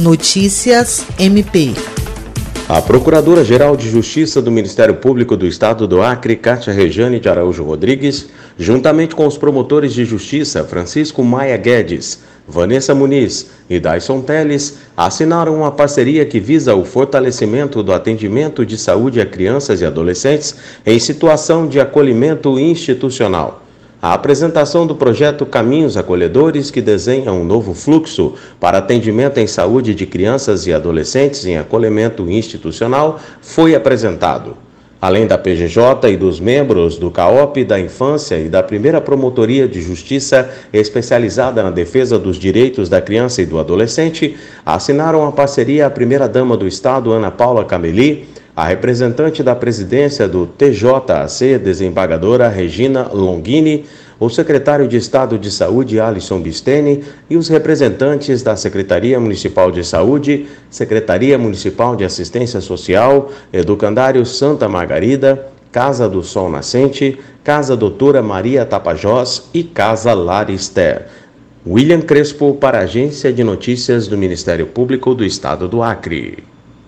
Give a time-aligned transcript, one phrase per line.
[0.00, 1.74] Notícias MP.
[2.68, 7.64] A Procuradora-Geral de Justiça do Ministério Público do Estado do Acre, Cátia Rejane de Araújo
[7.64, 14.78] Rodrigues, juntamente com os promotores de justiça Francisco Maia Guedes, Vanessa Muniz e Dyson Teles,
[14.96, 20.54] assinaram uma parceria que visa o fortalecimento do atendimento de saúde a crianças e adolescentes
[20.86, 23.64] em situação de acolhimento institucional
[24.00, 29.92] a apresentação do projeto Caminhos Acolhedores, que desenha um novo fluxo para atendimento em saúde
[29.92, 34.56] de crianças e adolescentes em acolhimento institucional, foi apresentado.
[35.00, 39.80] Além da PGJ e dos membros do CAOP da Infância e da Primeira Promotoria de
[39.80, 45.90] Justiça especializada na defesa dos direitos da criança e do adolescente, assinaram a parceria a
[45.90, 53.86] primeira-dama do Estado, Ana Paula Cameli, a representante da presidência do TJAC, desembargadora Regina Longini,
[54.18, 59.84] o secretário de Estado de Saúde, Alisson Bisteni, e os representantes da Secretaria Municipal de
[59.86, 68.22] Saúde, Secretaria Municipal de Assistência Social, Educandário Santa Margarida, Casa do Sol Nascente, Casa Doutora
[68.22, 71.06] Maria Tapajós e Casa Larister.
[71.64, 76.57] William Crespo para a Agência de Notícias do Ministério Público do Estado do Acre.